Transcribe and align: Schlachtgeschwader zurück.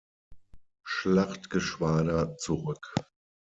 Schlachtgeschwader 0.83 2.35
zurück. 2.37 2.95